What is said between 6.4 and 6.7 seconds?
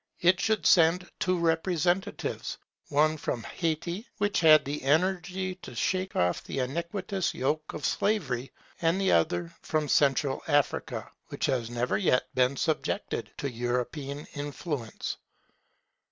the